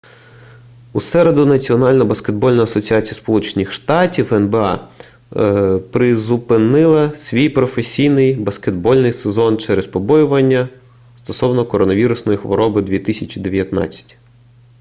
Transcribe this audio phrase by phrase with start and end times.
[0.93, 4.89] у середу національна баскетбольна асоціація сполучених штатів нба
[5.91, 10.69] призупинила свій професійний баскетбольний сезон через побоювання
[11.23, 14.17] стосовно коронавірусної хвороби 2019